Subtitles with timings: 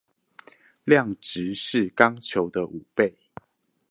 [0.83, 3.13] 量值是鋼球的五倍